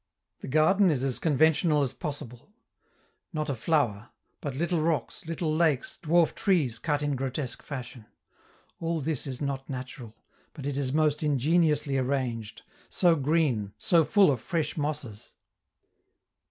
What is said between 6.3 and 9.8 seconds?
trees cut in grotesque fashion; all this is not